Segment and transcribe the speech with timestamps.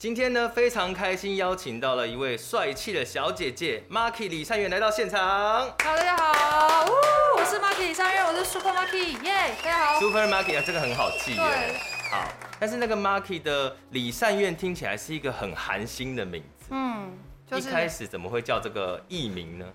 [0.00, 5.20] 今天呢，非常开心邀请到了一位帅气的小姐姐 Marky 李善元来到现场。
[5.20, 6.86] 好，大家好，
[7.36, 10.00] 我是 Marky 李善元，我是 Super Maki，耶，大家好。
[10.00, 11.42] Super Maki 啊，这个很好记耶。
[12.10, 12.26] 好，
[12.58, 16.68] 但是那个 Maki 的李善元听起来是一个很寒心的名字。
[16.70, 17.68] 嗯，就是。
[17.68, 19.66] 一开始怎么会叫这个艺名呢？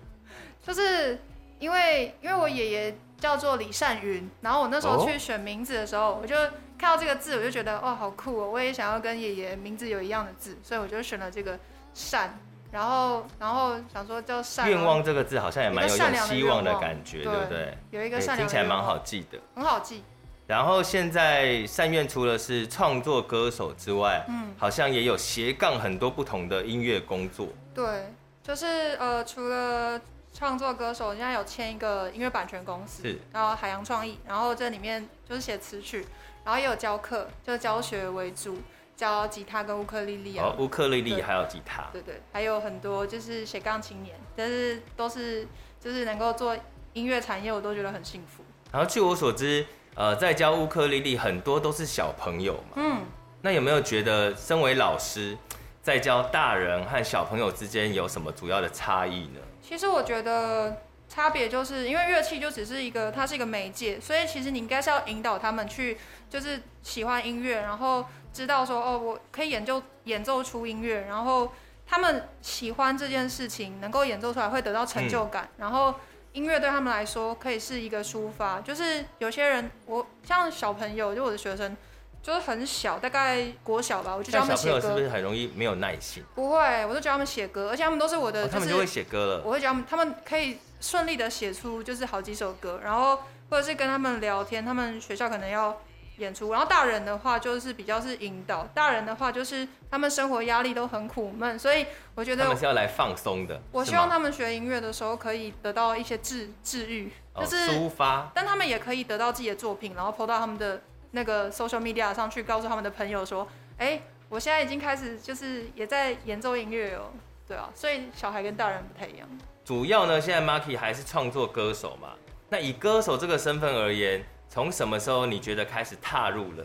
[0.60, 1.20] 就是
[1.60, 6.34] 因为因为我爷爷叫做李善云，然后我那时候去选名字的时候，我就。
[6.78, 8.50] 看到这个字，我就觉得哇，好酷哦！
[8.50, 11.58] 我也想要跟爷爷名字有一样的字，所以我就选了这个
[11.94, 12.38] 善，
[12.70, 14.68] 然后然后想说叫善。
[14.68, 17.78] 愿望这个字好像也蛮有希望的感觉，对不对？
[17.90, 20.02] 有一个善听起来蛮好记的，很好记。
[20.46, 27.48] 然后现在善愿除了是创作歌手之外，嗯，好像也有斜杠很多不同的音乐工作。
[27.74, 28.12] 对，
[28.42, 30.00] 就是呃，除了。
[30.38, 36.06] 创作歌手现在有签一个音乐版权公司，是，然后海洋创意，然后这里面就是写词曲，
[36.46, 38.56] 然后也有教课，就教学为主，
[38.94, 45.44] 教吉他跟乌克丽丽啊，哦，乌克丽丽还有吉他，对对，还有很多就是斜杠青年，但是都是
[45.80, 46.56] 就是能够做
[46.92, 48.44] 音乐产业，我都觉得很幸福。
[48.70, 49.66] 然后据我所知，
[49.96, 53.02] 呃，在教乌克丽丽很多都是小朋友嘛，嗯，
[53.42, 55.36] 那有没有觉得身为老师，
[55.82, 59.40] 在教大人和小朋友之间有什么主要的差异呢？
[59.60, 60.76] 其实我觉得
[61.16, 65.96] 差别就是因为乐器就只是一个，它是一个媒介，所以其实你应该是要引导他们去，
[66.28, 68.04] 就是喜欢音乐，然后
[68.34, 71.50] 知道说哦，我可以演奏演奏出音乐，然后
[71.86, 75.94] 他们喜欢这件事情，能够演奏出来会得到成就感，然后
[76.34, 81.74] 音乐对他们来说可以是一个抒发，就是有些人我像小朋友，就我的学生。
[82.22, 84.74] 就是很小，大概国小吧，我就教他们写歌。
[84.74, 86.24] 小朋友是不是很容易没有耐心？
[86.34, 89.42] 不会，我就教他们写歌，而且他们都是我的，哦，他们就会写歌了。
[89.44, 93.16] 我会教他们，他们可以顺利的写出就是好几首歌，然后
[93.50, 95.76] 或者是跟他们聊天，他们学校可能要
[96.18, 103.60] 演出，然后大人的话就是比较是引导，大人的话就是他们生活压力都很苦闷，所以我觉得他们是要来放松的。
[103.72, 110.80] 我希望他们学音乐的时候可以得到一些治治愈，就是抒发，但他们也可以得到自己的作品，然后 po 到他们的。
[111.12, 113.46] 那个 social media 上去告诉他们的朋友说，
[113.78, 117.10] 哎、欸，我现在已经开始就是也在演奏音乐哦，
[117.48, 119.26] 对啊，所以小孩跟大人不太一样。
[119.66, 122.10] 主要呢，现在 Marky 还是创作歌手嘛。
[122.48, 126.64] 那以歌手这个身份而言，从什么时候你觉得开始踏入了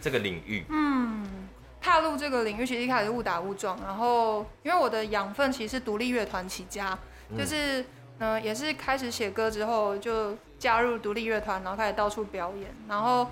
[0.00, 0.64] 这个领域？
[0.70, 1.28] 嗯，
[1.78, 6.98] 踏入这个领域其实一开始误打误撞，然后因为我的养分其实是独立乐团起家，
[7.36, 7.82] 就是
[8.16, 13.28] 嗯、呃，也是开始写歌之后就加入独立乐团，然后开始到处表演，然后。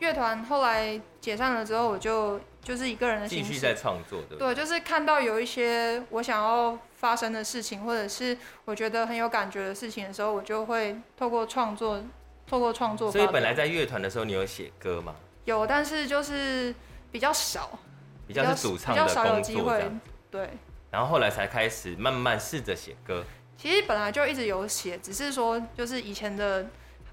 [0.00, 12.02] 乐团后来解散了之后，我就就是一个人的心继续在创作，对，对，就是看到有一些我想要发生的事情，或者是我觉得很有感觉的事情的时候，我就会透过创作，
[12.46, 13.12] 透过创作。
[13.12, 15.14] 所以本来在乐团的时候，你有写歌吗？
[15.44, 16.74] 有，但是就是
[17.12, 17.78] 比较少，
[18.26, 19.90] 比较是主唱的工作，比较少有机会，
[20.30, 20.48] 对。
[20.90, 23.22] 然后后来才开始慢慢试着写歌。
[23.58, 26.66] 其实本来就一直有写，只是说就是以前的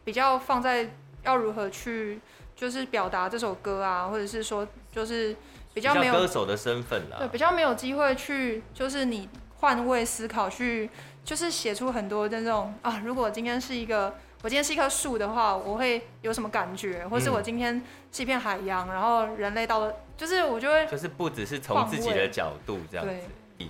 [0.05, 0.89] 比较放在
[1.23, 2.21] 要如何去。
[2.53, 5.35] 就是表达这首歌啊，或者是说，就是
[5.73, 9.29] 比较没有歌手的身份啦，对，比较没有机会去，就是你
[9.59, 10.89] 换位思考去，
[11.23, 17.07] 就是写出很多那种啊，如果今天是一个，我今天是一棵树的话，我会有什么感觉？
[17.07, 17.81] 或是我今天
[18.11, 23.13] 是一片海洋，然后人类到了，就是我就会，就是不只是从自己的角度这样子。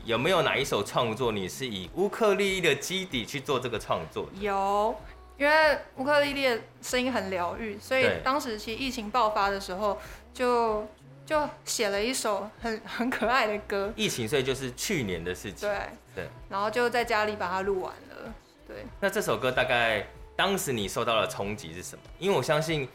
[0.05, 4.27] 有没有哪一首创作你是以乌克丽丽的基底去做这个创作？
[4.39, 4.95] 有。
[5.37, 9.97] 因为乌克丽丽的声音很疗愈，所以当时其实疫情爆发的时候
[10.31, 10.85] 就，
[11.31, 13.91] 就就写了一首很很可爱的歌。
[13.95, 15.69] 疫情，所以就是去年的事情。
[15.69, 15.79] 对
[16.13, 16.29] 对。
[16.49, 18.33] 然后就在家里把它录完了。
[18.67, 18.85] 对。
[18.99, 20.05] 那这首歌大概
[20.35, 22.01] 当时你受到的冲击是什么？
[22.19, 22.85] 因为我相信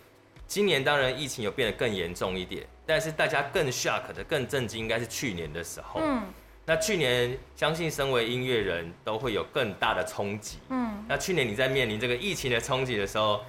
[0.47, 6.01] 今年当然疫情有变得更严重一点，但是大家更 shock 的、更震惊应该是去年的时候。
[6.05, 6.23] 嗯。
[6.69, 10.59] 那去年，相信身为音乐人都会有更大的冲击。
[10.69, 13.41] 嗯，那去年你在面临这个疫情的冲击的时候，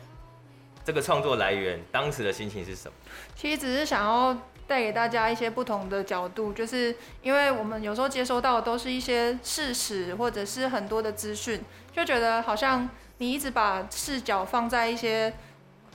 [0.87, 2.93] 这个创作来源当时的心情是什么？
[3.35, 15.33] 其实只是想要带给大家一些不同的角度，就是因为我们有时候接收到的都是一些事实或者是很多的资讯，就觉得好像你一直把视角放在一些。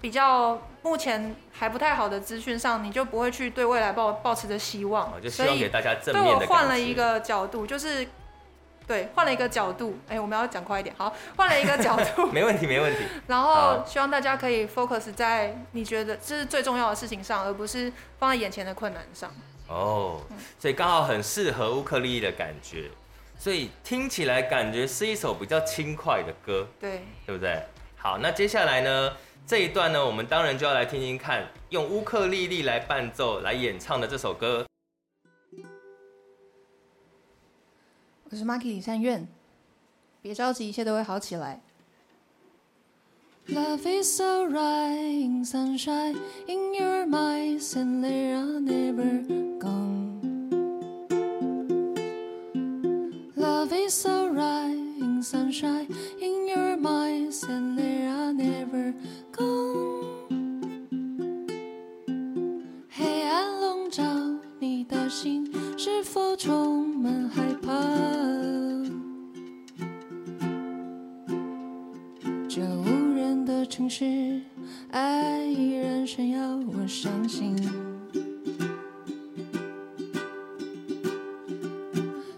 [0.03, 6.39] 比较目前还不太好的资讯上，你就不会去对未来抱抱持着希望，就希望给大家正面的。
[6.41, 8.05] 对，我换了一个角度，就是
[8.93, 9.97] 对，换了一个角度。
[10.07, 12.99] 哎、欸，我们要讲快一点，好，换了一个角度， 没问题，没问题。
[13.27, 19.35] 然后希望大家可以 focus 在你觉得这是最重要的事情上，而不是放在眼前的困难上。
[19.69, 20.21] 哦，
[20.59, 22.91] 所以刚好很适合乌克丽丽的感觉，
[23.39, 27.63] 所以听起来感觉是一首比较轻快的歌，对，对不对？
[27.97, 29.13] 好，那接下来呢？
[29.47, 34.65] 这一段呢，我们当然就要来听听看，用乌克丽丽来伴奏、来演唱的这首歌。
[38.33, 39.29] 我是 Maki 李善愿，
[40.23, 41.61] 别着急，一切都会好起来。
[43.49, 49.23] Love is alright, sunshine in your mind, and they are never
[49.59, 50.23] gone.
[53.37, 55.89] Love is alright, sunshine
[56.19, 58.95] in your mind, and they are never
[59.31, 60.87] gone.
[62.89, 64.03] 黑暗笼罩
[64.59, 68.22] 你的心，是否充满害怕？
[73.95, 74.41] 是，
[74.91, 77.55] 爱依然闪耀，我相信。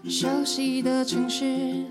[0.03, 1.85] 熟悉的城市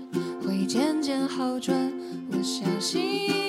[0.45, 1.91] 会渐渐好转，
[2.31, 3.44] 我相信。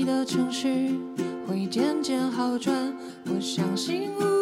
[0.00, 0.66] 你的城市
[1.46, 2.90] 会渐渐好转
[3.26, 4.39] 我相信我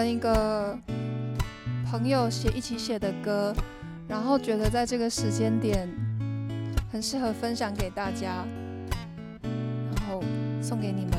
[0.00, 0.74] 跟一个
[1.90, 3.54] 朋友写一起写的歌，
[4.08, 5.86] 然后觉得在这个时间点
[6.90, 8.46] 很适合分享给大家，
[9.42, 10.24] 然后
[10.62, 11.12] 送给你们。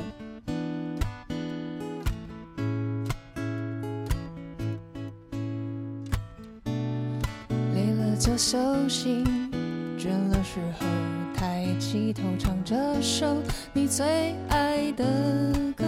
[8.19, 8.57] 这首
[8.89, 9.23] 心，
[9.97, 10.87] 倦了时候
[11.35, 13.37] 抬起头，唱这首
[13.73, 15.03] 你最爱的
[15.75, 15.85] 歌，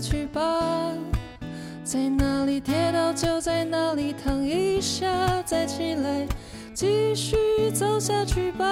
[0.00, 0.92] 去吧。
[1.84, 6.26] 在哪里跌倒，就在哪里躺一下，再起来，
[6.72, 7.36] 继续
[7.72, 8.64] 走下去吧。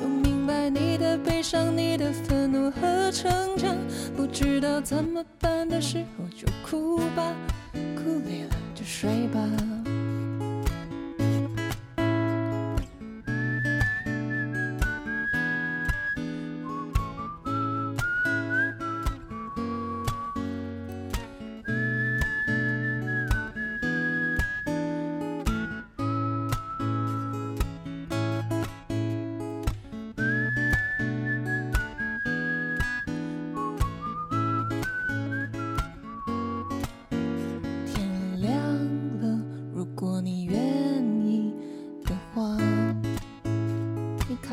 [0.00, 3.76] 不明白你的悲伤，你的愤怒和成长，
[4.16, 5.24] 不知道怎么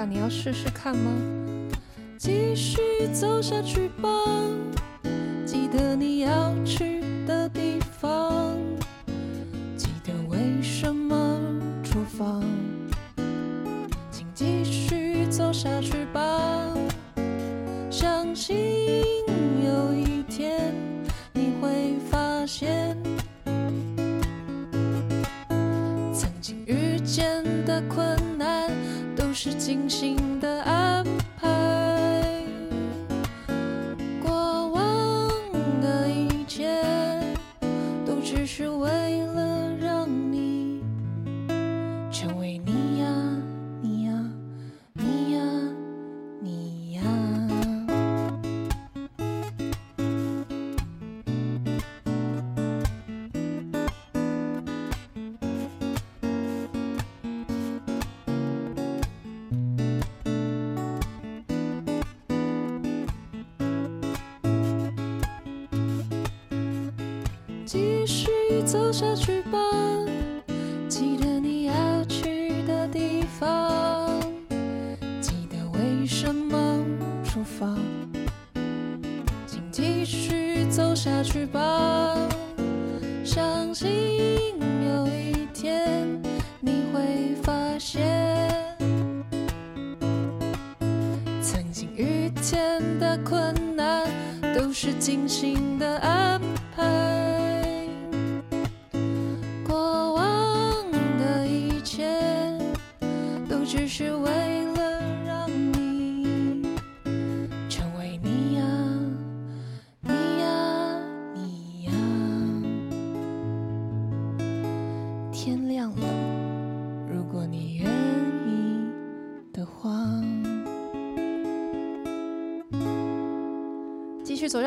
[0.05, 1.11] 你要试试看吗？
[2.17, 2.79] 继续
[3.13, 4.09] 走下去吧，
[5.45, 7.00] 记得你要去
[68.71, 69.59] 走下去吧，
[70.87, 74.09] 记得你要去的地方，
[75.19, 76.79] 记得为什么
[77.21, 77.77] 出发，
[79.45, 82.15] 请继续走下去吧，
[83.25, 83.89] 相信
[84.87, 86.07] 有一天
[86.61, 88.47] 你会发现，
[91.41, 94.09] 曾经遇见的困难
[94.55, 96.50] 都是精心的安排。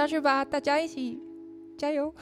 [0.05, 1.19] 下去吧，大家一起
[1.79, 2.15] 加油。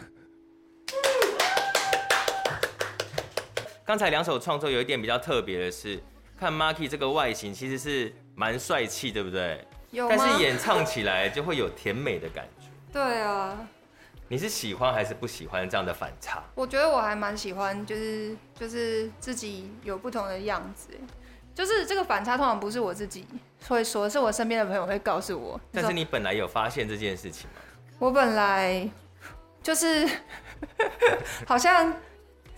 [3.85, 6.01] 刚才两首创作有一点比较特别的是。
[6.39, 9.67] 看 Marky 这个外形其实是蛮帅气，对不对？
[9.91, 12.67] 有，但是演唱起来就会有甜美的感觉。
[12.93, 13.69] 对啊。
[14.29, 16.41] 你是喜欢还是不喜欢这样的反差？
[16.55, 20.91] 我觉得我还蛮喜欢，就是就是自己有不同的样子。
[21.53, 23.27] 就是这个反差通常不是我自己
[23.69, 25.61] 会说，是我身边的朋友会告诉我。
[25.73, 27.57] 但是你本来有发现这件事情吗？
[28.03, 28.89] 我本来
[29.63, 30.09] 就是
[31.47, 31.95] 好像。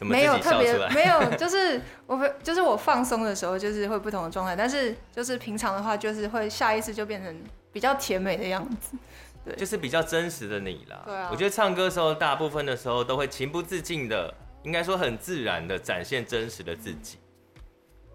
[0.00, 4.54] 没有特别，没有，就是我就是我放松的时候，就是会不同的状态。
[4.54, 8.98] 但是就是平常的话，就是会下意识就变成比较甜美的样子，
[9.46, 11.02] 对，就是比较真实的你啦。
[11.06, 14.34] 对啊，我觉得唱歌的时候，大部分的时候都会情不自禁的，
[14.64, 17.18] 应该说很自然的展现真实的自己。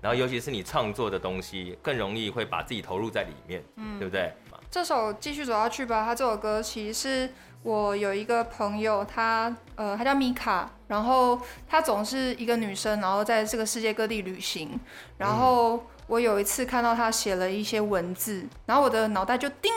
[0.02, 4.32] 然后尤其是你创作的东西，更容易会把自己投入在里面，嗯，对不对？
[4.72, 7.30] 这首继续走下去吧，它这首歌其实是。
[7.62, 14.80] 我有一个朋友，他呃，他叫米卡，然后他总是一个女生，然后在这个世界各地旅行。
[15.18, 19.70] 然后我有一次看到她写了一些文字，然后我的脑袋就叮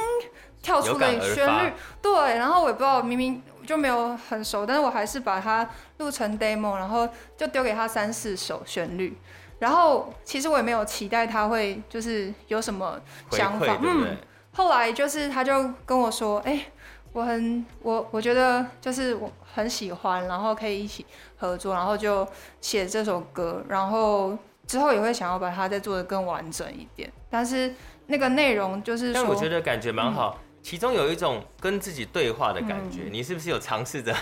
[0.62, 5.68] 跳出了旋律，对，然后我也不知道，明明就没有很熟，但是我还是把它
[5.99, 9.18] 录成 demo，然后就丢给他三四首旋律。
[9.58, 13.00] 然后其实我也没有期待他会就是有什么
[13.32, 14.16] 想法，嗯，
[14.52, 16.66] 后来就是他就跟我说，哎。
[17.14, 21.04] 我很我我觉得就是我很喜欢，然后可以一起
[21.37, 22.26] 合作，然后就
[22.62, 24.35] 写这首歌，然后
[24.66, 27.12] 之后也会想要把它再做的更完整一点。
[27.28, 27.75] 但是
[28.06, 33.02] 那个内容就是说，但我觉得感觉蛮好，嗯、其中有一种跟自己对话的感觉。
[33.02, 34.16] 嗯、你是不是有尝试着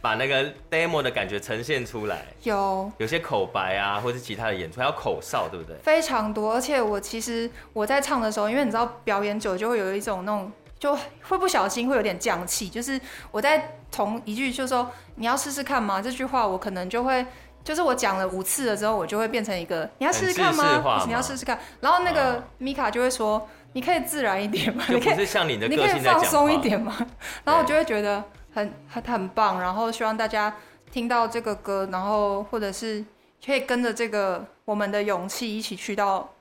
[0.00, 2.26] 把那个 demo 的感觉呈现出来？
[2.42, 5.76] 有，有些口白啊，或是其他的演出，还有口哨，对不对？
[5.82, 10.50] 非常多，而且我其实我在唱的时候，因为你知道表演久就会有一种那种。
[10.80, 10.96] 就
[11.28, 12.98] 会不小心会有点降气，就是
[13.30, 16.00] 我在同一句就说你要试试看吗？
[16.00, 17.22] 这句话我可能就会，
[17.62, 20.80] 就是我讲了五次了之后，我就会变成一个你要试试看吗？
[20.80, 21.58] 吗你要试试看。
[21.82, 24.82] 然后那个米卡就会说，你可以自然一点吗？
[24.88, 26.96] 就不是像你的个性在讲话，你可以放松一点吗？
[27.44, 30.54] 然后我就会觉得很很很棒，然后希望大家
[30.90, 33.04] 听到这个歌，然后或者是
[33.44, 36.32] 可以跟着这个我们的勇气一起去到，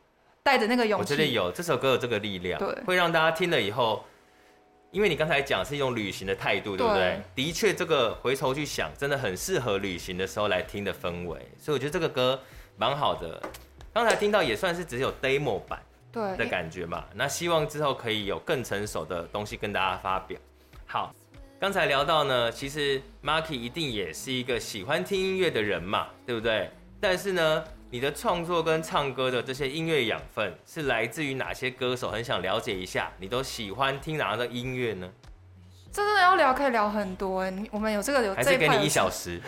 [0.43, 1.13] 带着那个勇气。
[1.13, 4.03] 我觉得有这首歌有这个力量，对，会让大家听了以后。
[4.91, 7.21] 因为你刚才讲是一种旅行的态度，对不对？
[7.35, 11.37] 对，的确，这个回头去想，真的很适合旅行的时候来听的氛围。
[11.59, 12.41] 所以我觉得这个歌
[12.75, 13.39] 蛮好的。
[13.93, 15.79] 刚才听到也算是只有 demo 版
[16.11, 17.05] 对的感觉嘛。
[17.13, 20.39] 那希望之后可以有更成熟的东西跟大家发表。
[20.87, 21.13] 好，
[21.59, 26.71] 刚才聊到呢，其实 Marky 一定也是一个喜欢听音乐的人嘛，对不对？
[27.01, 32.11] 但是呢，你的创作跟唱歌的这些音乐养分是来自于哪些歌手？
[32.11, 35.09] 很想了解一下，你都喜欢听哪样的音乐呢？
[35.91, 37.53] 这真的要聊，可以聊很多哎。
[37.71, 39.41] 我们有这个有，还是给你一小时。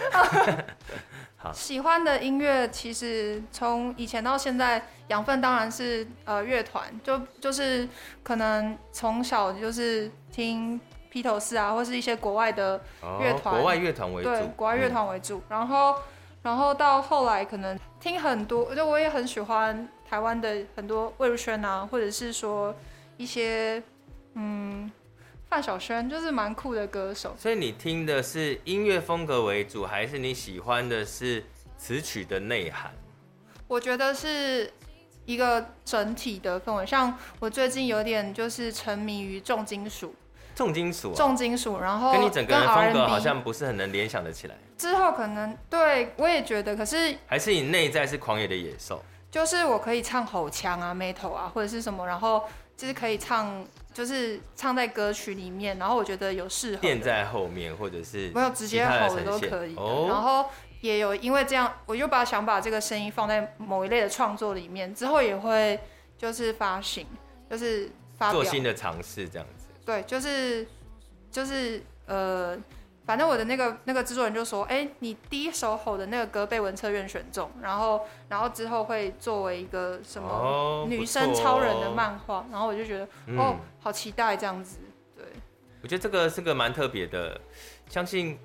[1.38, 7.88] 好，喜欢的音乐其实从以前到现在，养分当然是呃乐团，就就是
[8.22, 10.80] 可能从小就是听
[11.12, 12.82] 披头士啊，或是一些国外的
[13.20, 15.96] 乐团，哦，国外乐团为主，对，国外乐团为主，嗯、然后
[16.42, 22.74] 然后到后来可能听很多，就我也很喜欢台湾的很多魏如萱啊，或者是说
[23.18, 23.84] 一些
[24.34, 24.92] 嗯。
[25.52, 31.44] 范晓萱就是蛮酷的歌手，所以你听的是音乐风格为主，还是你喜欢的是
[31.78, 32.90] 词曲的内涵？
[33.68, 34.72] 我觉得是
[35.26, 36.86] 一个整体的氛围。
[36.86, 40.16] 像我最近有点就是沉迷于重金属，
[40.62, 44.56] 重金属，重金属，然后跟你整个人风格好像不是很能联想得起来。
[44.78, 52.44] 之后可能对我也觉得，可是还是你内在是狂野的野兽，就是我可以唱吼腔啊、metal 啊，或者是什么，然后
[52.78, 53.66] 就是可以唱。
[53.94, 59.76] 就是唱在歌曲里面，然后我觉得有适合垫在后面，或者是没有直接吼的都可以。
[59.76, 60.06] 哦。
[60.08, 60.46] 然后
[60.80, 65.78] 也有因为这样，我就把想把这个声音放在某一类的创作里面，之后也会
[66.18, 67.06] 就是发行，
[67.50, 69.61] 就是发做新的尝试这样子。
[69.86, 70.68] 对，就是
[71.32, 72.58] 就是呃。
[73.04, 82.36] 反正我的那个那个制作人就说：“哎、欸，你第一首吼的那个歌被文策院选中，然后然后之后会作为一个什么女生超人的漫画。
[82.38, 84.78] 哦”然后我就觉得、嗯、哦，好期待这样子。
[85.18, 85.26] 对，
[85.82, 87.42] 我觉得这个是个蛮特别的，
[87.90, 88.38] 相信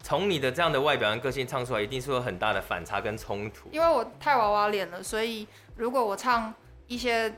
[0.00, 3.70] 从你的这样的外表跟个性唱出来，一定是有很大的反差跟冲突。
[3.72, 6.54] 因为我太娃娃脸了，所以如果我唱
[6.86, 7.32] 一些。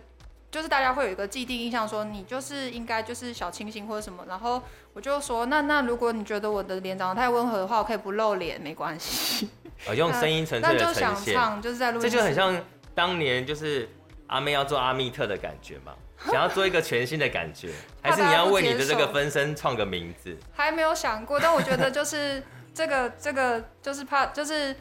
[0.50, 4.60] 就是大家会有一个既定印象，说你就是应该就是小清新或者什么，然后
[4.92, 9.48] 我就说，那那如果你觉得我的脸长得太温和的话，我可以不露脸，没关系。
[9.86, 10.62] 呃， 用声音呈现。
[10.62, 12.00] 那就想唱，就是在录。
[12.00, 12.60] 这就很像
[12.94, 13.88] 当年就是
[14.26, 15.92] 阿妹要做阿密特的感觉嘛，
[16.26, 17.70] 想要做一个全新的感觉，
[18.02, 20.36] 还是你要为你的这个分身创个名字？
[20.52, 22.42] 还没有想过，但我觉得就是
[22.74, 24.74] 这个这个就是怕就是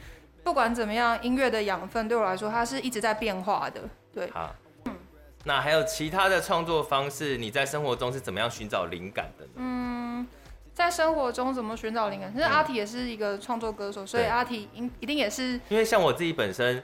[0.44, 4.28] 不管怎么样，音乐的养分对我来说，它是一直在变化的，对。
[4.32, 4.50] 好。
[5.46, 7.38] 那还有其他的创作方式？
[7.38, 9.52] 你在生活中是怎么样寻找灵感的呢？
[9.56, 10.28] 嗯，
[10.74, 12.30] 在生活中怎么寻找灵感？
[12.34, 15.60] 其实阿提也是一个创作歌手，嗯、所以阿提应一定也是。
[15.70, 16.84] 因为像我自己本身，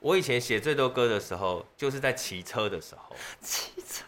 [0.00, 3.14] 我以前写最多歌的时候，就是在骑车的时候。
[3.42, 4.02] 骑车。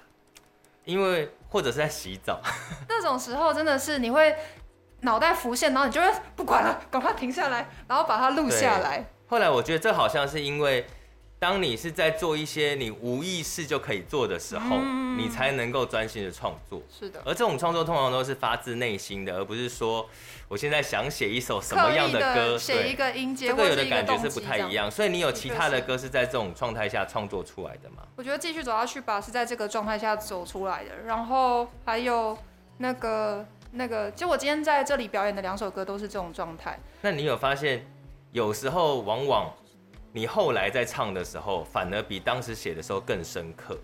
[0.84, 2.40] 因为或者是在洗澡。
[2.88, 4.34] 那种时候真的是你会
[5.02, 9.04] 脑袋浮现，然后你就会不管了，赶快停下来，然后把它录下来。
[9.26, 10.86] 后来我觉得这好像是因为。
[11.38, 16.80] 当你是在做一些你无意识就可以做的时候，嗯、你才能够专心的创作。
[16.90, 20.08] 是的，而这种创作通常都是发自内心的，而不是说
[20.48, 24.90] 我现在想写一首什么样的歌，写一个音阶，这个有的感觉是不太一样。
[24.90, 28.02] 所以你有其他的歌是在这种状态下创作出来的吗？
[28.16, 31.02] 我觉得继续走下去吧，是在这个状态下走出来的。
[31.04, 32.36] 然后还有
[32.78, 36.80] 那个那个，就我今天在这里表演的两首歌都是这种状态。
[37.02, 37.86] 那你有发现，
[38.32, 39.52] 有时候往往。
[40.16, 43.74] 你后来在唱的时候，反而比当时写的时候更深刻，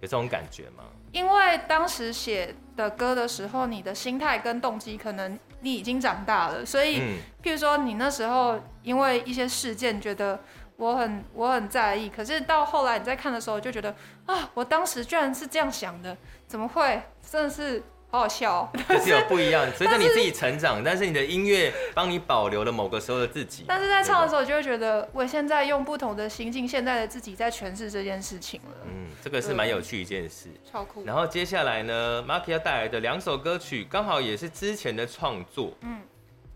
[0.00, 0.82] 有这种感觉吗？
[1.12, 10.40] 因为当时写的歌的时候，你的心态跟动机可能你已经长大了，所以，嗯、譬如说你那时候因为一些事件觉得
[10.78, 13.94] 我很我很在意，可是到后来你在看的时候就觉得
[14.26, 16.16] 啊，我当时居然是这样想的，
[16.48, 17.00] 怎么会？
[17.30, 17.80] 真的是。
[18.12, 19.66] 好好笑哦，就是有不一样。
[19.74, 23.64] 随着你自己成长，但是你的音乐帮你保留了某个时候的自己。
[23.66, 28.76] 但是在唱的时候，就会觉得我现在用不同的心境，现在的自己在诠释这件事情了。
[28.84, 31.02] 嗯，这个是蛮有趣一件事，超酷。
[31.06, 36.02] 然后接下来呢，Maki 要带来的两首歌曲，刚好也是之前的创作，嗯，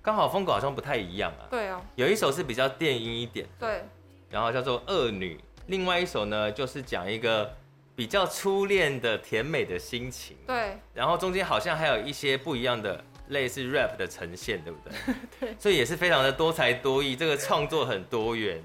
[0.02, 1.48] 刚好风格好像不太一样啊。
[1.48, 3.82] 对啊，有一首是比较电音一点，对，
[4.28, 5.36] 然后叫做《恶女》，
[5.68, 7.50] 另外一首呢就是讲一个。
[7.96, 15.14] 比较初恋的甜美的心情，对，然后中间好像还有一些不一样的类似 rap 的呈现，对不对？
[15.40, 18.62] 对，所以也是非常的多才多艺，这个创作很多元。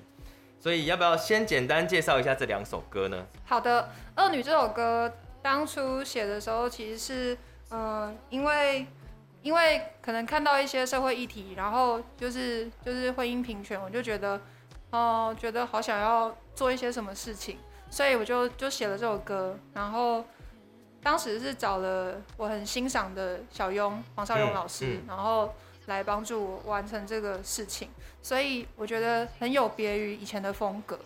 [0.60, 3.26] 所以要不要先简单介绍一下这两首歌呢？
[3.46, 3.90] 好的，
[4.22, 7.38] 《恶女》这首歌当初写的时候，其实是
[7.70, 8.86] 呃，因为
[9.42, 14.34] 因为可能看到一些社会议题，然后就是就是婚姻平权，我就觉得
[14.92, 17.58] 哦、呃，觉得好想要做一些什么事情。
[17.92, 20.26] 所以我就就写了这首歌，然后
[21.04, 25.54] 当时是找了我很欣赏的小庸黄少勇老师，嗯嗯、然后
[25.88, 27.90] 来帮助我完成这个事情。
[28.22, 30.98] 所以我觉得很有别于以前的风格，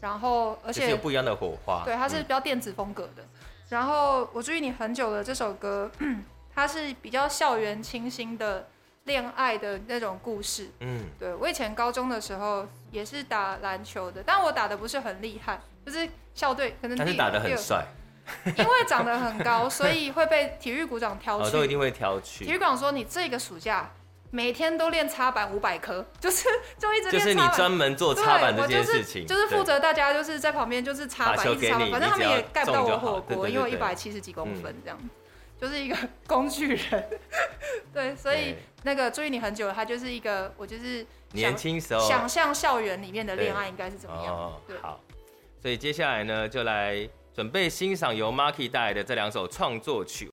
[0.00, 1.82] 然后而且有不一样的火花。
[1.84, 3.22] 对，它是比较电子风格的。
[3.22, 3.28] 嗯、
[3.68, 5.90] 然后我注意你很久了这首歌，
[6.54, 8.66] 它是比较校园清新的
[9.04, 10.70] 恋爱的那种故事。
[10.80, 15.60] 嗯，对，我以前高中的时候也是打篮球的，但我打的不是很厉害。
[15.84, 17.86] 就是校队可能但是打得很帅，
[18.44, 21.48] 因为长得很高，所以会被体育股长挑去。
[21.48, 22.44] 哦，都一定会挑去。
[22.44, 23.90] 体育股长说：“你这个暑假
[24.30, 26.46] 每天都练插板五百颗，就是
[26.78, 27.12] 就一直练。
[27.12, 34.98] 就是你专门做插板这件事情，就是负责大家就是在旁边就是插板一直插板，反正他们也盖不到我火锅，因为我一百七十几公分这样，
[35.60, 35.96] 就是一个
[36.26, 37.08] 工具人。
[37.92, 44.60] 对，所以那个注意你很久了，他就是一个我就是年轻时候想象校园里面的恋爱应该是怎么样。
[44.66, 45.00] 对，好，
[45.60, 50.30] 所以接下来呢，就来准备欣赏由 Marky 带来的这两首创作曲。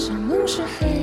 [0.00, 0.99] 像梦是黑。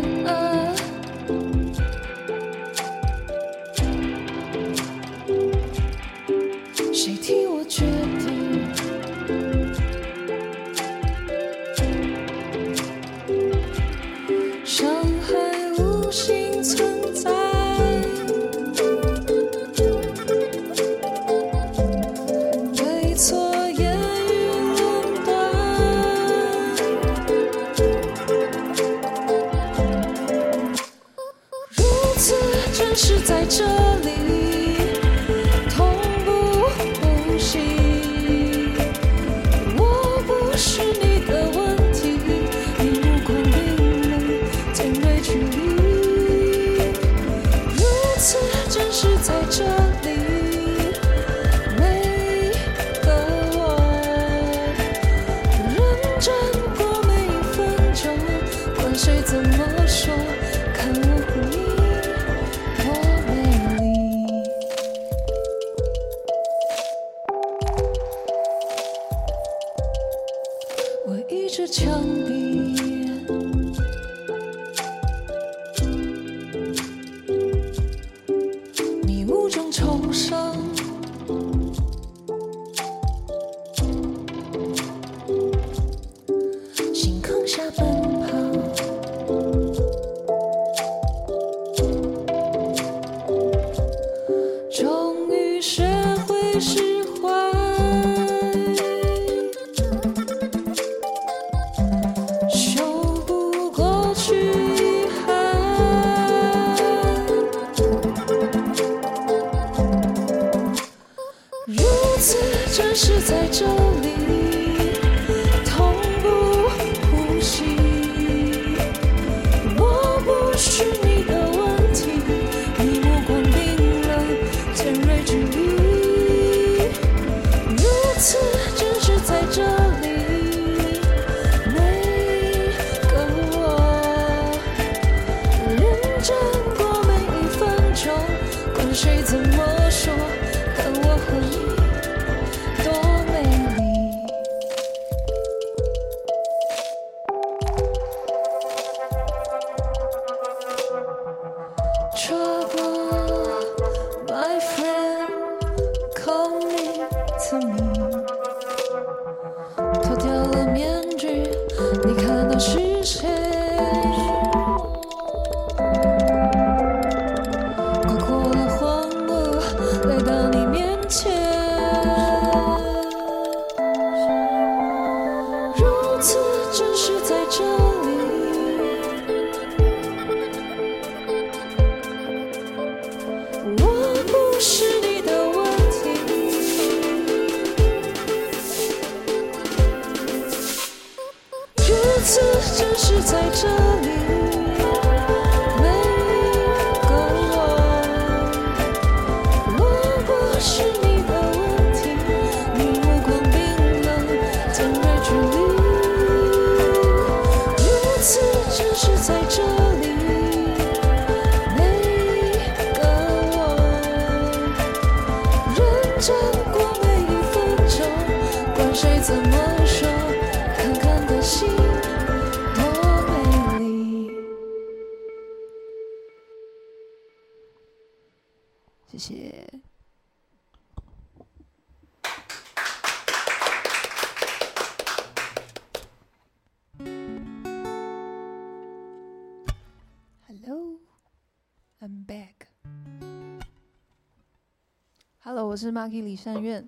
[245.50, 246.86] Hello，我是 Maki 李善愿，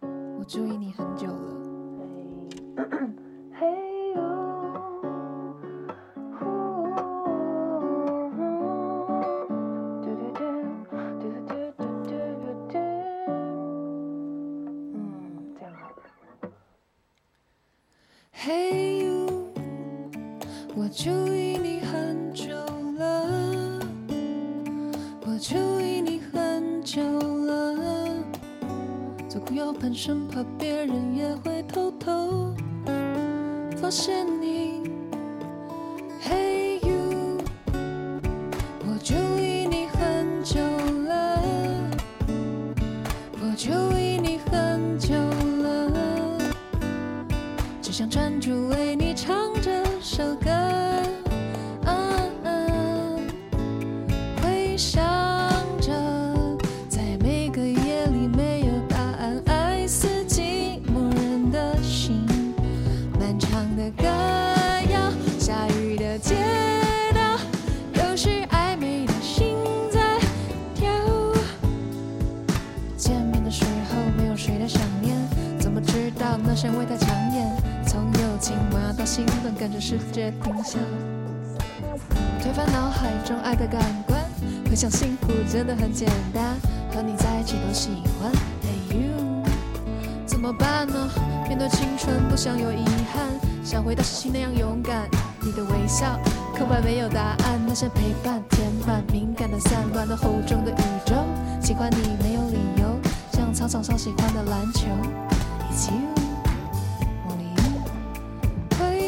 [0.00, 1.54] 我注意你很久了。
[79.06, 80.78] 情萌芽到兴奋，跟着世界停下，
[82.42, 84.20] 推翻脑海中爱的感官，
[84.68, 86.56] 回想幸福真的很简单，
[86.92, 88.32] 和你在一起多喜欢。
[88.62, 89.44] Hey you，
[90.26, 91.08] 怎么办呢？
[91.48, 93.30] 面对青春不想有遗憾，
[93.64, 95.08] 想回到十七那样勇敢。
[95.40, 96.18] 你的微笑，
[96.58, 101.14] 空白没有答案，那些陪伴填满敏感的散乱的厚重的宇宙，
[101.62, 102.98] 喜欢你没有理由，
[103.32, 104.88] 像操场上喜欢的篮球。
[105.70, 106.15] It's you。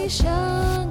[0.09, 0.88] 想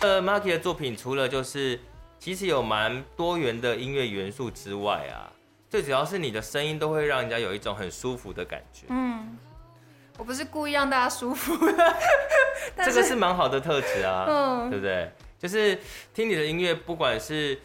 [0.00, 1.78] 呃，Maki 的作品除了就是
[2.18, 5.30] 其实有蛮多元的音乐元素之外啊，
[5.70, 8.86] 最主要是你的声音都会让人家有一种很舒服的感觉。
[8.88, 9.38] 嗯，
[10.18, 11.96] 我不是故意让大家舒服的，
[12.84, 15.10] 这个是蛮好的特质啊，嗯对不对？
[15.38, 15.78] 就是
[16.14, 17.58] 听你的音乐，不管是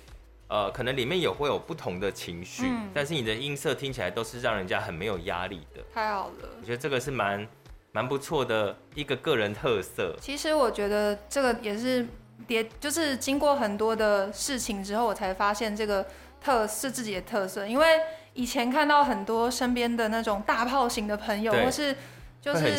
[0.48, 5.82] 呃，可能里面有会有不同的情绪，嗯但是你的音色听起来都是让人家很没有压力的。
[5.94, 6.50] 太好了。
[6.60, 7.48] 我觉得这个是蛮
[7.92, 10.16] 蛮不错的一个个人特色。
[10.22, 12.08] 其实我觉得这个也是
[12.48, 16.06] 也，就是经过很多的事情之后，我才发现这个
[16.42, 17.66] 特是自己的特色。
[17.66, 17.86] 因为
[18.34, 21.96] 以前看到很多身边的那种大炮型的朋友，或是
[22.40, 22.76] 就是？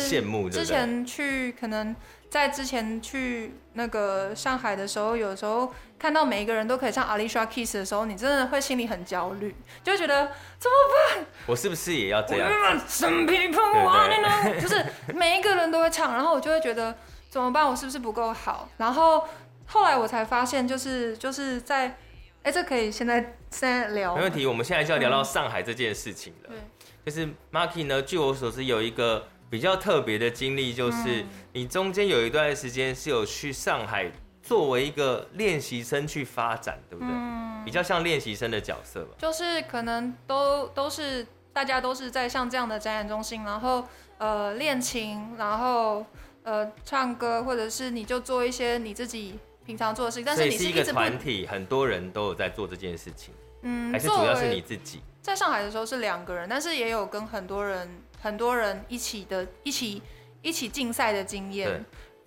[0.49, 1.95] 之前去可能
[2.29, 10.27] 在之前去那个上海的时候，有时候看到每一个人都可以唱 Alicia Keys 的时候，你真的会心里很焦虑，就会觉得
[10.59, 11.25] 怎么办？
[11.47, 12.49] 我是不是也要这样
[12.87, 16.95] ？Some people want to know， 就是每一个人都会唱，然后我就会觉得
[17.29, 17.67] 怎么办？
[17.67, 18.69] 我是不是不够好？
[18.77, 19.27] 然后
[19.65, 21.97] 后来我才发现，就是就是在，
[22.43, 24.45] 哎，这可以现在现在聊，没问题。
[24.45, 26.49] 我们现在就要聊到上海这件事情了。
[26.49, 26.57] 对，
[27.05, 34.11] 就是 Marky 呢，据我所知有一个比较特别的经历，就是你中间有一段时间是有去上海
[34.43, 37.13] 作为一个练习生去发展，对不对？
[37.13, 39.15] 嗯，比较像练习生的角色吧。
[39.17, 43.83] 就是可能都都是大家都是在像这样的展览中心，然后
[44.19, 46.05] 呃练琴，然后
[46.43, 53.33] 呃唱歌，或者是你就做一些你自己平常做的事情，但是你是一个团体，很多人都有在做这件事情，
[53.63, 55.01] 嗯，还是主要是你自己？
[55.21, 57.87] 在上海的时候是两个人，但是也有跟很多人
[58.21, 60.01] 很多人一起的一起
[60.41, 61.83] 一起竞赛的经验，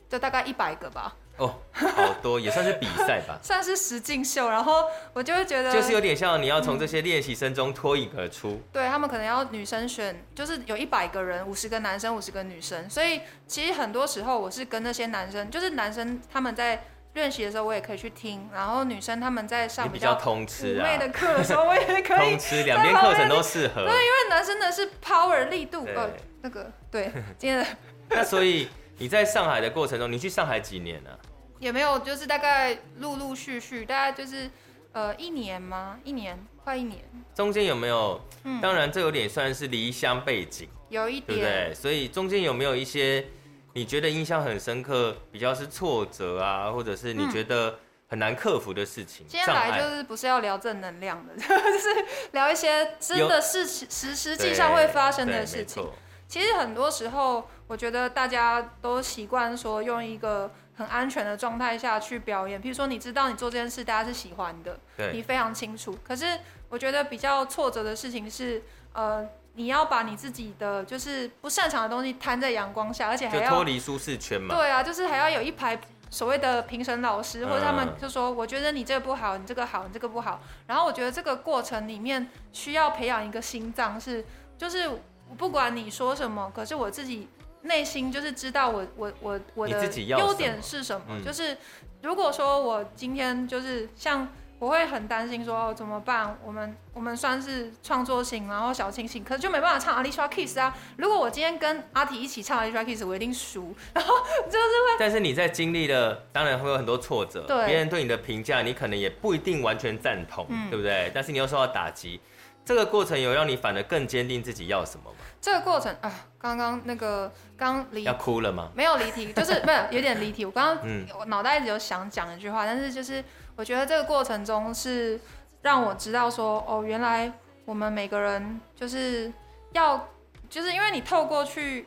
[0.09, 1.17] 就大概一百个吧。
[1.39, 4.51] 哦，好多也算是比赛吧， 算是实境秀。
[4.51, 8.51] 然后我就会觉得，就是有点像你要从这些练习生中脱颖而出。
[8.51, 12.89] 嗯、对他们可能要女生选，就是有一百个人，五十个男生，五十个女生。
[12.89, 18.49] 所以其实很多时候我是跟那些男生，就是男生他们在练习的时候，我也可以去听。
[18.53, 23.85] 然后女生他们在上比较通吃啊的课的时候，我也可以 通吃，两边课程都适合。
[23.85, 27.67] 对，因为男生的是 power 力度，呃，那个对， 今天的。
[28.09, 28.69] 那所以。
[28.99, 31.11] 你在上海的过程中，你去上海几年呢？
[31.59, 34.49] 也没有，就是大概陆陆续续，大概就是
[34.93, 35.99] 呃一年吗？
[36.05, 37.01] 一年，快一年。
[37.35, 38.21] 中间有没有？
[38.45, 41.75] 嗯，当然这有点算是离乡背景，有一点，对不对？
[41.75, 43.27] 所以中间有没有一些
[43.75, 49.27] 你觉得印象很深刻，比较是挫折啊，或者是你觉得很难克服的事情？
[49.27, 55.87] 今天来就是不是要聊正能量的，就是聊一些真的事情，实实际上会发生的事情。
[56.29, 62.59] 其实很多时候，我觉得大家都习惯说用一个很安全的状态下去表演。
[62.59, 64.79] 譬如说，你知道你做这件事，大家是喜欢的，
[65.13, 65.95] 你非常清楚。
[66.03, 66.25] 可是
[66.71, 68.63] 我觉得比较挫折的事情是，
[68.95, 74.55] 呃，你要把你自己的就是不擅长的东西摊在阳光下，而且还要脱离舒适圈嘛。
[74.55, 80.41] 对啊，就是还要有一排所谓的评审老师，或者他们就说，我觉得你这个不好，你这个好，你这个不好。
[80.67, 84.25] 然后我觉得这个过程里面需要培养一个心脏，是
[84.59, 84.91] 就是。
[85.39, 87.27] 不管你说什么，可是我自己
[87.63, 91.19] 内心就是知道我我我我的优点是什么。
[91.25, 91.57] 就是
[92.03, 94.29] 如果说我今天就是像
[94.63, 96.39] 我会很担心说哦怎么办？
[96.45, 100.73] 我们我们算是创作型，然后小清新，可是就没办法唱 Alicia Keys 啊。
[100.97, 103.75] 如果我今天跟阿提一起唱 Alicia Keys，我一定输。
[103.93, 104.97] 然后就是会。
[105.01, 111.11] 但是你在经历了，当然会有很多挫折，对别人对你的评价，你可能也不一定完全赞同，嗯、对不对？
[111.13, 112.21] 但是你又受到打击。
[112.65, 115.17] 这个过程有让你反而更坚定自己要什么吗？
[115.41, 118.71] 这个过程啊，刚刚那个刚离要哭了吗？
[118.75, 120.45] 没有离题， 就是没有有点离题。
[120.45, 123.23] 我刚刚、嗯、我脑袋一直有想讲一句话，但是就是
[123.57, 125.21] 我觉得这个过程中是
[125.63, 127.33] 让我知道说，哦，原来
[127.65, 129.33] 我们每个人就是
[129.73, 130.09] 要，
[130.49, 131.87] 就是因为你透过去。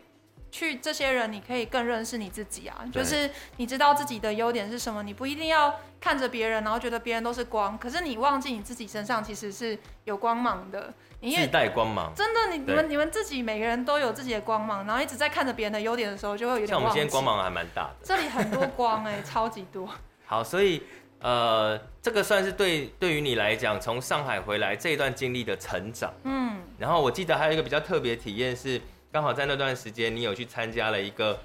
[0.56, 2.78] 去这些人，你可以更认识你自己啊。
[2.94, 10.94] 就是你知道自己的优点是什么，你不一定要看着别人，然后觉得别人都是光，可是你忘记你自己身上其实是有光芒的。
[11.20, 16.68] 你自带光芒，真的，你你们你们自己每个人都有自己的光芒，然后一直在看着别人的优点的时候，就会有点。
[16.70, 19.90] 像我们今天光芒还蛮大的，这里很多光哎、欸，超级多。
[20.26, 20.84] 好，所以
[21.20, 26.14] 呃，这个算是对对于你来讲，从上海回来这一段经历的成长。
[26.24, 28.80] 嗯，然后我记得还有一个比较特别体验是。
[29.16, 31.40] 刚好在那段时间，你有去参加了一个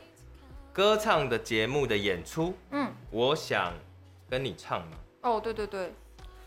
[0.73, 2.53] 歌唱的节目的演出。
[2.73, 3.73] 嗯，我想
[4.29, 4.97] 跟你唱嘛。
[5.21, 5.95] 哦，对对对。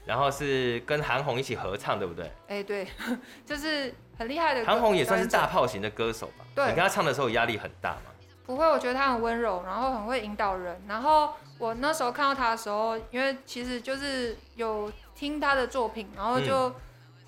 [0.05, 2.29] 然后是跟韩红一起合唱，对不对？
[2.49, 2.85] 哎，对，
[3.47, 4.65] 就是很厉害的。
[4.65, 6.43] 韩红也算是大炮型的歌手吧？
[6.53, 6.65] 对。
[6.65, 8.11] 你跟他唱的时候压力很大吗？
[8.45, 10.77] 不会，我觉得他很温柔，然后很会引导人。
[10.89, 16.75] 然后我那时候看到他的时候，因为其实就是有听他的作品，然后就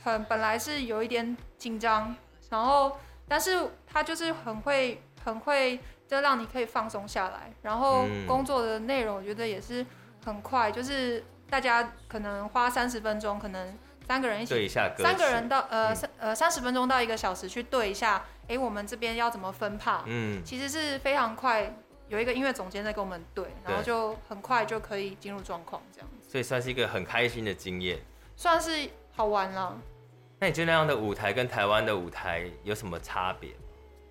[0.03, 2.13] 很本来是有一点紧张，
[2.49, 2.97] 然后。
[3.27, 7.49] 但是他就是很会，很会，就让你可以放松下来。
[7.61, 9.85] 然后工作的内容，我觉得也是
[10.25, 13.73] 很快，就是大家可能花三十分钟，可能
[14.05, 20.03] 三个人一起对一下歌，三个人到呃三呃三十分钟到一个小时去对一下，哎，我们这边要怎么分帕？
[20.07, 21.73] 嗯，其实是非常快，
[22.09, 26.29] 有一个音乐总监在跟我们对，然后就很快就可以进入状况这样子。
[26.29, 27.97] 所以算是一个很开心的经验，
[28.35, 29.77] 算是好玩了。
[30.37, 33.51] 那你觉得那样的舞台跟台湾的舞台有什么差别？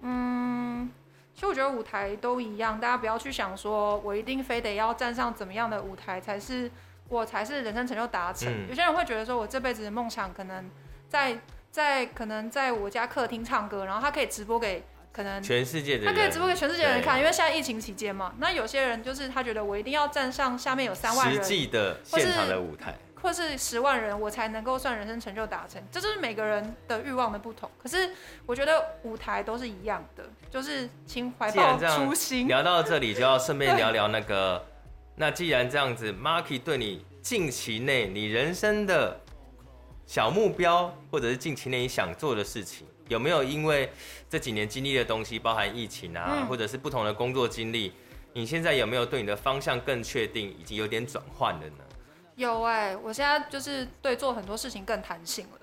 [0.06, 0.90] 嗯，
[1.34, 6.70] 其实我觉得舞台都一样，大家不要去想说我一定非得要站上怎么样的舞台才是
[7.08, 8.52] 我才是人生成就达成。
[8.52, 10.70] 嗯、有些人会觉得说我这辈子的梦想可能
[11.08, 11.38] 在
[11.70, 18.34] 在可能在我家客厅唱歌，然后他可以直播给可能全世界的人，他可以直播给全世界的人看，因为现在疫情期间嘛。
[18.38, 22.94] 那有些人就是他觉得我一定要站上下面有三万人实际的现场的舞台。
[23.24, 27.70] 或是十万人，我才能够算人生成就达成，这就是每个人的欲望的不同。
[27.82, 28.10] 可是
[28.44, 32.46] 我觉得舞台都是一样的，就是请怀抱初心。
[32.48, 34.62] 聊到这里，就要顺便聊聊那个。
[35.16, 39.18] 那既然这样子，Marky 对你近期内你人生的
[40.04, 43.90] 小目标，或者是近期内你想做的事情，有没有因为
[44.28, 47.94] 这几年经历的东西，包含疫情啊，嗯、或者是不同的工作经历，
[48.34, 51.83] 你现在有没有对你的方向更确定，以及有点转换了呢？
[52.36, 55.58] 有哎、欸，我现在就是对做很多事情更弹性了，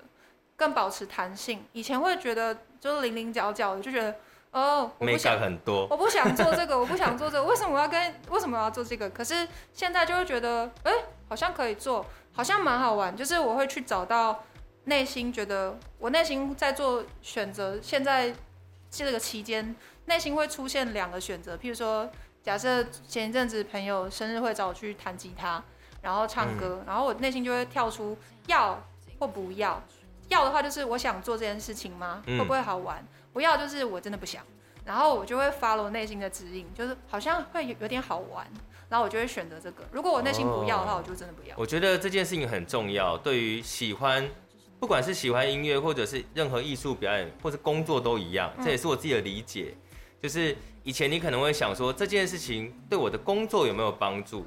[0.56, 1.64] 更保持弹性。
[1.72, 4.14] 以前会觉得就是零零角角的，就觉得
[4.52, 9.08] 哦，我不想很多，我不想做这个，我不想做这个，为什么我要跟为什么我要做这个？
[9.10, 13.16] 可是现在就会觉得，哎、欸，好像可以做，好像蛮好玩。
[13.16, 14.44] 就是我会去找到
[14.84, 18.34] 内心觉得我内心在做选择，现在
[18.90, 19.74] 这个期间，
[20.06, 22.10] 内心会出现两个选择，譬如说，
[22.42, 25.62] 假设前一阵子朋友生日会找我去弹吉他，
[26.02, 28.78] 然后唱歌，嗯、然后我内心就会跳出要
[29.18, 29.82] 或不要。
[30.28, 32.22] 要的话就是我想做这件事情吗？
[32.26, 32.98] 会不会好玩？
[33.00, 34.44] 嗯、不要就是我真的不想。
[34.84, 38.44] 然后我就会 follow 内心的指引，就是好像会有点好玩，
[38.88, 39.84] 然后我就会选择这个。
[39.92, 41.54] 如果我内心不要的话，我就真的不要。
[41.56, 44.28] 我觉得这件事情很重要，对于喜欢，
[44.80, 48.52] 不管是喜欢音乐，或者是任何艺术表演，或者工作都一样。
[48.64, 49.72] 这也是我自己的理解，
[50.20, 54.44] 就是以前你可能会想说这件事情对我的工作有没有帮助，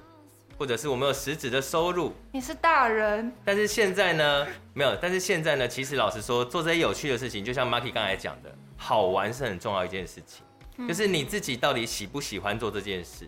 [0.58, 2.14] 或者是我没有实质的收入。
[2.32, 4.96] 你是大人，但是现在呢，没有。
[5.02, 8.54] 但是现在呢，其实老实说，做这些有趣的事情，就像 Marky 刚才讲的。
[8.78, 13.28] 好玩是很重要一件事情，就是你自己到底喜不喜欢做这件事。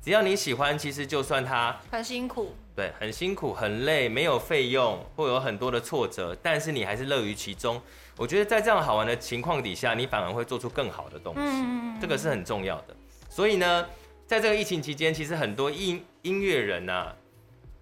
[0.00, 7.80] 只要你喜欢，其实就算它很辛苦，对，很辛苦、很累，没有费用，会有很多的挫折，但是你还是乐于其中。
[8.16, 11.64] 我觉得在这样好玩的情况底下，你反而会做出更好的东西，
[12.00, 12.94] 这个是很重要的。
[13.28, 13.86] 所以呢，
[14.26, 17.14] 在这个疫情期间，其实很多音音乐人啊，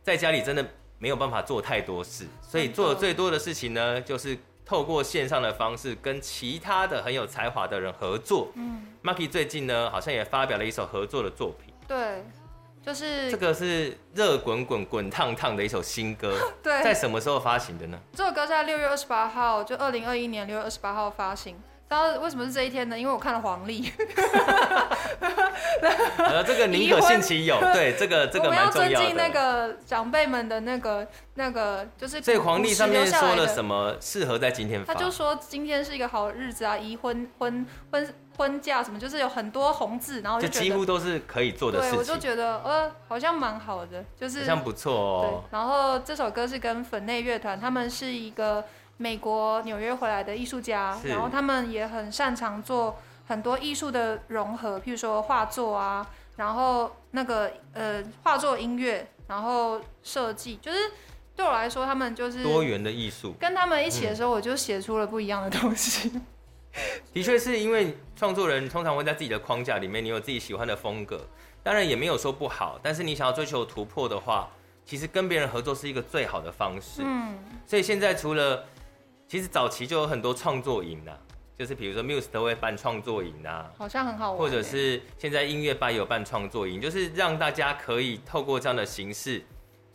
[0.02, 0.66] 在家里真的
[0.98, 4.38] 没有办法做太多事，所以做的最多的事情呢，就是。
[4.64, 8.50] 透过线上的方式跟其他的很有才华的人合作。
[8.54, 11.74] 嗯，Maki 最近呢好像也发表了一首合作的作品。
[11.86, 12.24] 对，
[12.80, 16.38] 就是这个是热滚滚滚烫烫的一首新歌。
[16.62, 18.00] 对，在什么时候发行的呢？
[18.14, 21.60] 这首歌在六月二十八号，就二零二一年六月二十八号发行。
[22.20, 22.98] 为什么是这一天呢？
[22.98, 23.90] 因为我看了黄历。
[26.18, 28.84] 呃，这个宁可信其有，对，这个这个蛮重要的。
[28.84, 32.22] 我们要尊敬那个长辈们的那个那个，就是。
[32.22, 34.94] 所以黄历上面说了什么适合在今天发？
[34.94, 41.92] 他就说今天是一个好日子啊，宜婚婚婚婚嫁什么，就是有很多红字，然后就，就几乎都是可以做的事情。
[41.92, 45.44] 对，我就觉得呃，好像蛮好的，就是好像不错哦。
[45.50, 48.64] 对，然后这首歌是跟粉内乐团，他们是一个。
[48.96, 60.78] 美国纽约回来的艺术家，然后他们也很擅长做很多艺术的融合，譬如说画作啊，然后那个呃画作、音乐，然后设计，就是
[61.34, 63.34] 对我来说，他们就是多元的艺术。
[63.40, 66.10] 跟他们一起的时候，我就写出了不一样的东西。
[66.14, 66.22] 嗯、
[67.12, 71.26] 的确是因为创作人通常会在自己的框架里面，你有自己喜欢的风格，
[71.62, 74.50] 当然也没有说不好，但是你想要追求突破的话，
[74.84, 77.02] 其实跟别人合作是一个最好的方式。
[77.04, 78.64] 嗯，所以现在除了
[79.32, 81.16] 其实早期就有很多创作营啊，
[81.58, 84.38] 就是比如说 Muse 都会办创作营啊，好像很好玩。
[84.38, 89.42] 或者是现在音乐班也有办创作营，就是让大家可以透过这样的形式，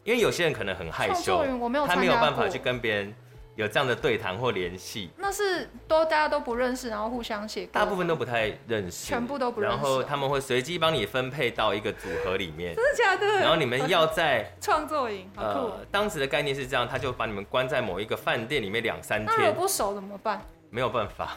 [0.03, 1.45] 因为有些人可能很害羞，
[1.85, 3.13] 他没有办法去跟别人
[3.57, 5.09] 有这样的对谈或联系。
[5.17, 9.75] 那是都大家都不认识，然后互相写歌，大部分都不太认识，全部都不认识。
[9.75, 13.25] 然后他们会随机帮你分配到一个组合里面，真的假的？
[13.39, 19.35] 然后你们要在创作营， 呃，当时的概念是这样，他就把你们关在某一个饭店里面两三天。
[19.37, 20.39] 那我不熟怎么办？
[20.69, 21.35] 没有办法。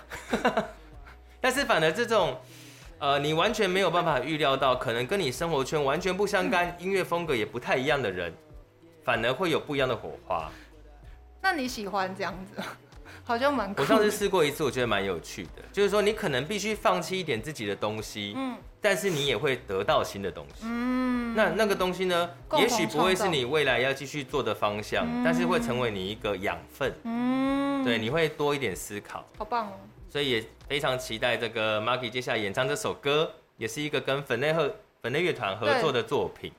[1.40, 2.36] 但是反而这种，
[2.98, 8.30] 呃，你完全没有办法预料到，可能跟你生活圈完全不相干、嗯、音乐风格也不太一样的人，
[9.02, 10.50] 反而会有不一样的火花。
[11.41, 12.62] 那你喜欢这样子？
[13.24, 13.72] 好像蛮……
[13.76, 15.62] 我上次试过一次，我觉得蛮有趣的。
[15.72, 21.34] 就是说，你可能必须放弃一点自己的东西，嗯，但是你也会得到新的东西，嗯。
[21.36, 22.28] 那那个东西呢，
[22.59, 27.84] 也许不会是你未来要继续做的方向，嗯，但是会成为你一个养分，嗯。
[27.84, 29.72] 对，你会多一点思考，好棒哦。
[30.09, 36.51] 所以也非常期待这个 Maki 接下来演唱这首歌，也是一个跟粉内和粉内乐团合作的作品。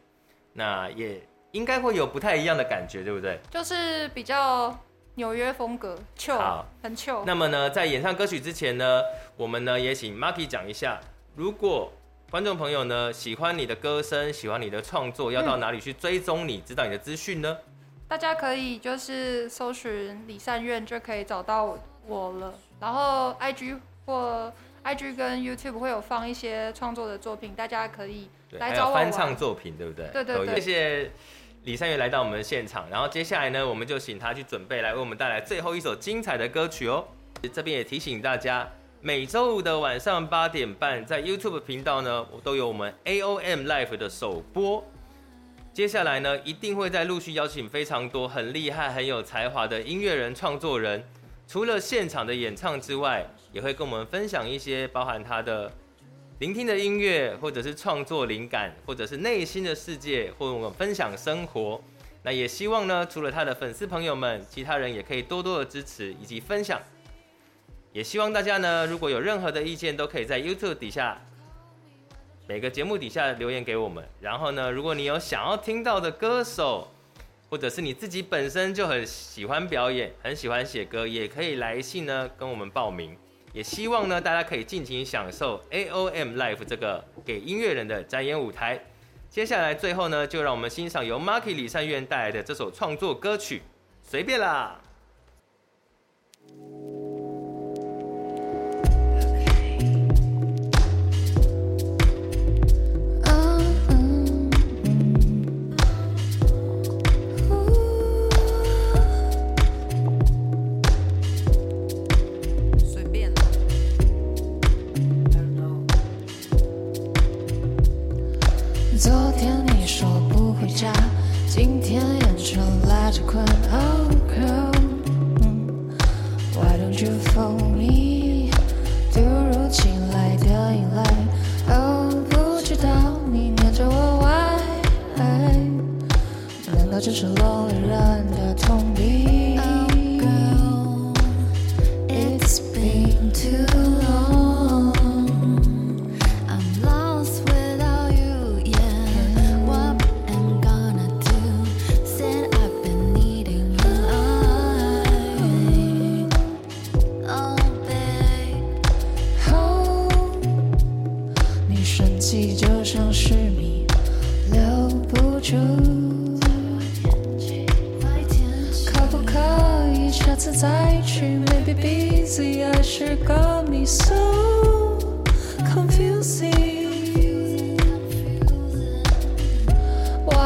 [0.54, 1.22] 那也
[1.52, 3.40] 应该会有不太一样的感觉，对不对？
[3.50, 4.78] 就是比较。
[5.16, 7.24] 纽约风格，chill，好，很 chill。
[7.26, 9.02] 那么呢，在演唱歌曲之前呢，
[9.36, 11.02] 我们呢也请 Marky 讲一下，
[11.36, 11.92] 如果
[12.32, 17.58] 观众朋友呢喜欢你的歌声，喜欢你的创作，要到哪里去追踪你，知道你的资讯呢？
[18.08, 21.78] 大家可以就是搜寻李善愿就可以找到
[22.08, 22.54] 我了。
[22.80, 24.52] 然后 IG 或
[24.86, 29.04] IG 跟 YouTube 会有放一些创作的作品，大家可以来找我玩。
[29.04, 30.08] 翻唱作品，对不对？
[30.14, 30.56] 对对对。
[30.56, 31.12] 谢谢。
[31.64, 37.06] 李善月来到我们的现场，然后接下来呢，我们就请他去准备来为我们带来最后一首精彩的歌曲哦。
[37.54, 38.68] 这边也提醒大家，
[39.00, 44.84] 每周五的晚上八点半，在 YouTube 频道呢，我都有我们 AOM Live 的首播。
[45.72, 51.08] 接下来呢，一定会再陆续邀请非常多很厉害、很有才华的音乐人、创作人，
[51.48, 55.72] 除了现场的演唱之外，也会跟我们分享一些包含他的。
[56.42, 61.80] 聆听的音乐，或者是创作灵感，或者是内心的世界，或我们分享生活。
[62.24, 66.82] 那也希望呢，除了他的粉丝朋友们，其他人也可以多多的支持以及分享。
[67.94, 71.22] 也希望大家呢，如果有任何的意见，都可以在 YouTube 底下
[72.48, 74.04] 每个节目底下留言给我们。
[74.20, 76.88] 然后呢，如果你有想要听到的歌手，
[77.52, 83.16] 或者是你自己本身就很喜欢表演，很喜欢写歌，也可以来信呢跟我们报名。
[83.54, 88.80] 也希望呢大家可以尽情享受 AOM Live 这个给音乐人的展演舞台。
[89.30, 93.62] 接下来最后呢，就让我们欣赏由 Marky 李善元带来的这首创作歌曲，
[94.02, 94.80] 随便啦。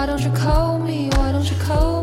[0.06, 1.10] don't you call me?
[1.16, 1.95] Why don't you call me?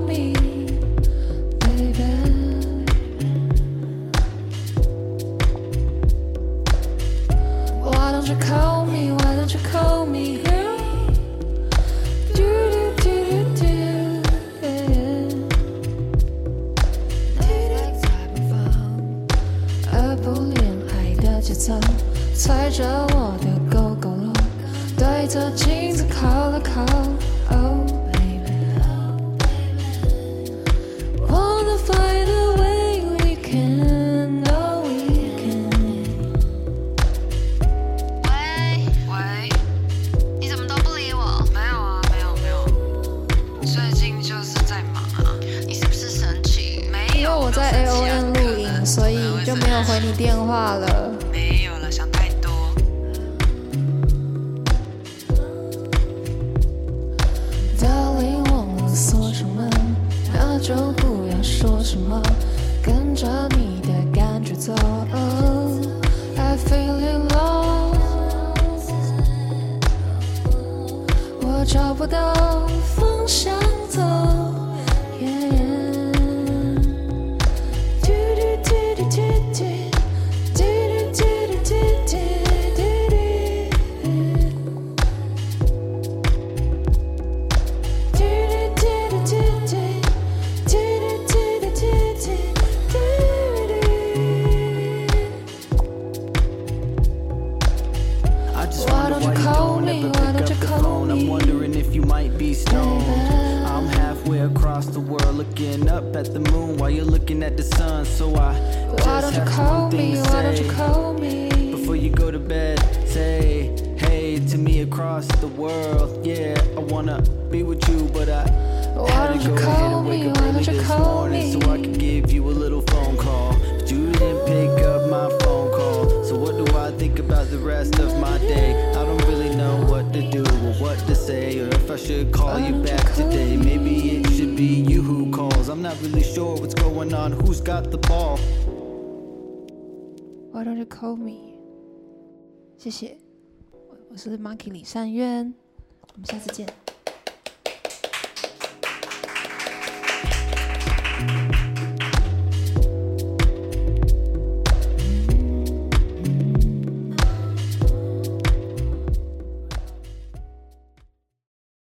[144.83, 145.55] 李善渊。